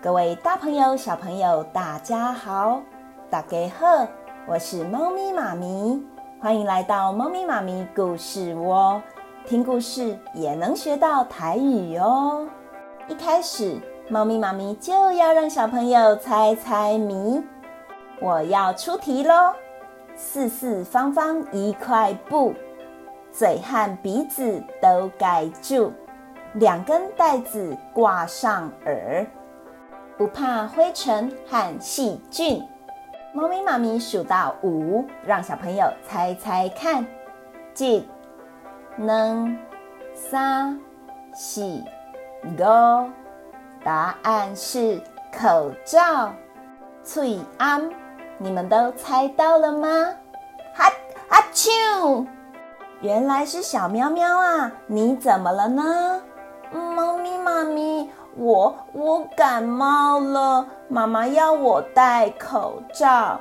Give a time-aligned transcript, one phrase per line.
[0.00, 2.80] 各位大朋友、小朋友，大家好，
[3.28, 4.06] 大家好，
[4.46, 6.00] 我是猫咪妈咪，
[6.40, 9.02] 欢迎来到猫咪妈咪故事窝，
[9.44, 12.48] 听故事也能学到台语哦。
[13.08, 13.76] 一开始，
[14.08, 17.42] 猫咪妈咪就要让小朋友猜猜谜，
[18.20, 19.52] 我要出题喽。
[20.14, 22.54] 四四方方一块布，
[23.32, 25.90] 嘴和鼻子都盖住，
[26.52, 29.26] 两根带子挂上耳。
[30.18, 32.60] 不怕灰尘和细菌。
[33.32, 37.06] 猫咪妈咪数到五，让小朋友猜猜看。
[37.76, 38.04] 一、
[38.96, 39.56] 能、
[40.12, 40.76] 三、
[41.32, 41.62] 四、
[42.42, 43.08] 五。
[43.84, 45.00] 答案是
[45.32, 46.32] 口罩。
[47.04, 47.88] 喙罨，
[48.38, 49.88] 你们都猜到了吗？
[50.74, 50.90] 哈
[51.28, 52.26] 哈啾！
[53.00, 54.72] 原来是小喵喵啊！
[54.88, 56.20] 你怎么了呢？
[56.72, 58.10] 猫咪妈咪。
[58.38, 63.40] 我我感冒了，妈妈要我戴口罩，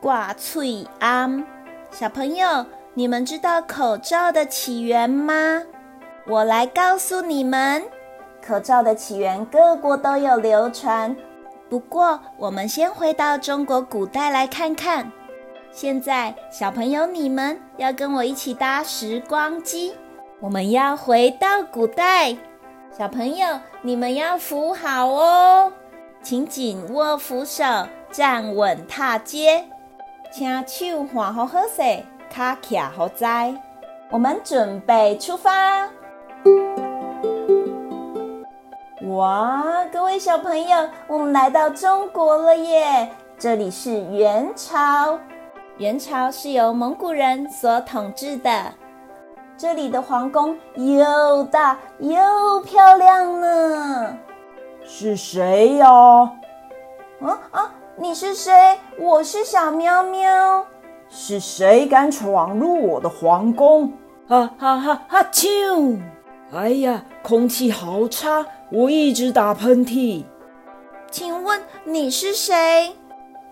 [0.00, 1.44] 挂喙罨。
[1.90, 5.62] 小朋友，你们知道口罩的起源吗？
[6.26, 7.82] 我来告诉你们，
[8.42, 11.14] 口罩的起源各国都有流传。
[11.68, 15.12] 不过，我们先回到中国古代来看看。
[15.70, 19.94] 现在，小朋友，你们要跟我一起搭时光机，
[20.40, 22.34] 我们要回到古代。
[22.92, 23.46] 小朋友，
[23.82, 25.72] 你们要扶好哦，
[26.22, 27.64] 请紧握扶手，
[28.10, 29.64] 站稳踏阶，
[30.32, 33.54] 请手换好好势，卡卡好在。
[34.10, 35.88] 我们准备出发。
[39.02, 43.08] 哇，各位小朋友，我们来到中国了耶！
[43.38, 45.16] 这里是元朝，
[45.78, 48.74] 元朝是由蒙古人所统治的。
[49.60, 52.18] 这里的皇宫又大又
[52.64, 54.16] 漂亮呢。
[54.82, 55.86] 是谁呀？
[57.20, 57.74] 啊啊！
[57.94, 58.78] 你是谁？
[58.98, 60.64] 我是小喵喵。
[61.10, 63.92] 是谁敢闯入我的皇宫？
[64.26, 65.02] 哈哈哈！
[65.06, 66.00] 哈啾！
[66.54, 70.24] 哎呀，空气好差，我一直打喷嚏。
[71.10, 72.96] 请问你是谁？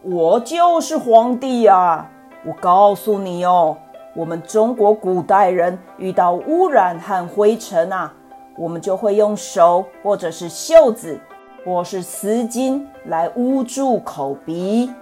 [0.00, 2.10] 我就是皇帝呀！
[2.46, 3.76] 我告诉你哦。
[4.18, 8.12] 我们中国古代人遇到污染和灰尘啊，
[8.56, 11.16] 我们就会用手或者是袖子
[11.64, 14.92] 或是丝巾来捂住口鼻。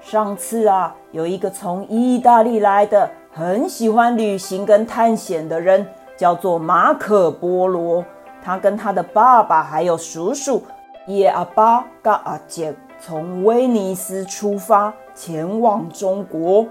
[0.00, 5.86] 上次啊，有一个从意大利来的很喜欢旅行跟探险的人，
[6.16, 8.04] 叫做马可波罗。
[8.42, 10.60] 他跟他的爸爸还有叔叔
[11.06, 16.66] 耶阿巴嘎阿杰从威尼斯出发，前往中国。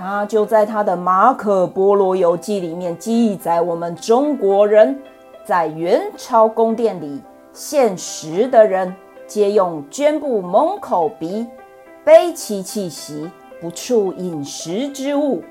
[0.00, 4.98] 他就在他的《马可波罗游记》里面记载，我们中国人
[5.44, 7.20] 在元朝宫殿里
[7.52, 8.96] 献食的人，
[9.26, 11.46] 皆用绢布蒙口鼻，
[12.02, 15.42] 背其气息，不触饮食之物。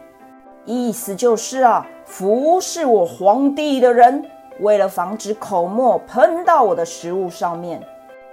[0.65, 4.25] 意思就是啊，服侍我皇帝的人，
[4.61, 7.79] 为了防止口沫喷到我的食物上面，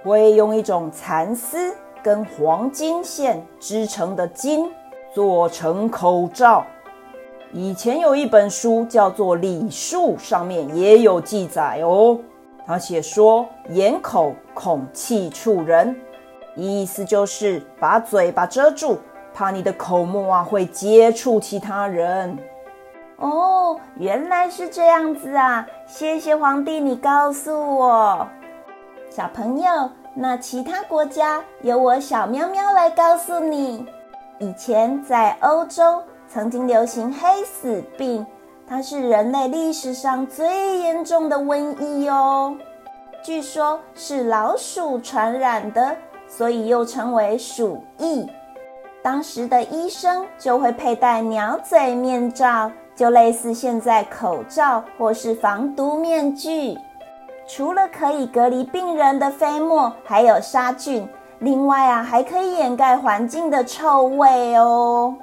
[0.03, 4.67] 会用一种蚕丝跟黄金线织成的巾。
[5.17, 6.63] 做成口罩。
[7.51, 12.19] 以前有一本书叫做《礼数》，上面也有记载哦。
[12.67, 15.99] 他写说：“掩口，恐气触人。”
[16.55, 18.99] 意思就是把嘴巴遮住，
[19.33, 22.37] 怕你的口沫啊会接触其他人。
[23.15, 25.65] 哦，原来是这样子啊！
[25.87, 28.27] 谢谢皇帝，你告诉我。
[29.09, 33.83] 小朋友，那其他国家由我小喵喵来告诉你。
[34.39, 38.25] 以前在欧洲曾经流行黑死病，
[38.67, 42.55] 它是人类历史上最严重的瘟疫哦。
[43.23, 45.95] 据说是老鼠传染的，
[46.27, 48.27] 所以又称为鼠疫。
[49.01, 56.77] 当时的医生就会佩戴鸟嘴面罩，就类似现在口罩或是防毒面具。
[57.47, 61.07] 除了可以隔离病人的飞沫，还有杀菌。
[61.39, 65.15] 另外啊，还可以掩盖环境的臭味哦。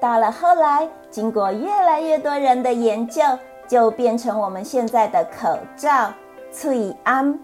[0.00, 3.22] 到了后来，经过越来越多人的研究，
[3.68, 6.12] 就变成我们现在的口罩。
[6.50, 7.38] 喙罨，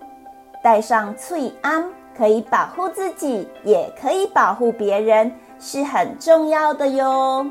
[0.62, 1.84] 戴上喙罨
[2.16, 7.46] 可以保护自己，也可以保护别人，是很重要的哟。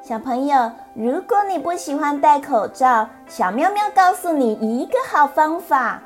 [0.00, 6.00] 小朋友，如果你不喜欢戴口罩，小喵喵告诉你一个好方法，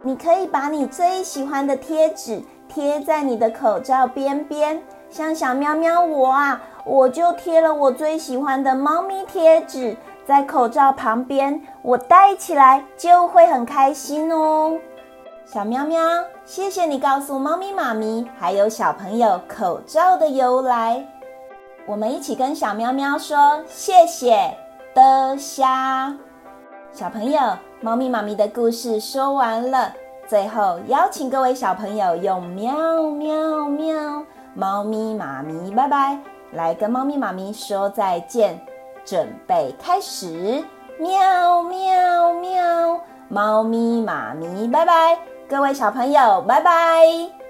[0.00, 2.42] 你可以把你最喜欢的贴纸。
[2.68, 9.96] 贴在你的口罩边边，像小喵喵我啊，我就贴了我最喜欢的猫咪贴纸
[10.26, 14.78] 在口罩旁边，我戴起来就会很开心哦。
[15.46, 16.00] 小喵喵，
[16.44, 21.06] 谢谢你告诉猫咪妈咪还有小朋友口罩的由来。
[21.86, 24.56] 我们一起跟小喵喵说谢谢
[24.94, 26.16] 的虾。
[26.90, 27.40] 小朋友，
[27.82, 29.92] 猫咪妈咪的故事说完了，
[30.34, 32.74] 最后邀请各位小朋友用喵
[33.12, 36.18] 喵喵，猫咪妈咪拜拜，
[36.50, 38.58] 来跟猫咪妈咪说再见。
[39.04, 40.60] 准备开始，
[40.98, 45.16] 喵喵喵，猫咪妈咪拜拜，
[45.48, 47.43] 各位小朋友拜拜。